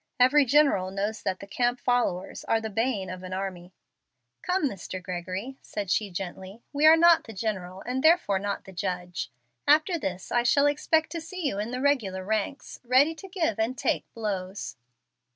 Every 0.19 0.45
general 0.45 0.89
knows 0.89 1.21
that 1.21 1.41
the 1.41 1.45
'camp 1.45 1.79
followers' 1.79 2.43
are 2.45 2.59
the 2.59 2.71
bane 2.71 3.07
of 3.11 3.21
an 3.21 3.33
army." 3.33 3.71
"Come, 4.41 4.67
Mr. 4.67 4.99
Gregory," 4.99 5.59
said 5.61 5.91
she, 5.91 6.09
gently, 6.09 6.63
"we 6.73 6.87
are 6.87 6.97
not 6.97 7.25
the 7.25 7.33
general, 7.33 7.81
and 7.85 8.03
therefore 8.03 8.39
not 8.39 8.63
the 8.65 8.73
judge. 8.73 9.29
After 9.67 9.99
this 9.99 10.31
I 10.31 10.41
shall 10.41 10.65
expect 10.65 11.11
to 11.11 11.21
see 11.21 11.45
you 11.45 11.59
in 11.59 11.69
the 11.69 11.81
regular 11.81 12.25
ranks, 12.25 12.79
ready 12.83 13.13
to 13.13 13.27
give 13.27 13.59
and 13.59 13.77
take 13.77 14.11
blows." 14.15 14.75